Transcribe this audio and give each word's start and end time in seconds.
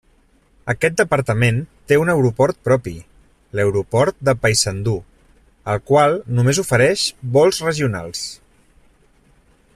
Aquest 0.73 0.95
departament 1.01 1.59
té 1.91 1.99
un 2.03 2.11
aeroport 2.13 2.57
propi, 2.69 2.93
l'aeroport 3.59 4.17
de 4.31 4.35
Paysandú, 4.47 4.95
el 5.75 5.83
qual 5.91 6.19
només 6.39 6.63
ofereix 6.65 7.05
vols 7.37 7.61
regionals. 7.71 8.25